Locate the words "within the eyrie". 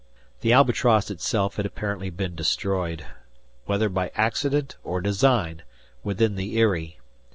6.01-6.97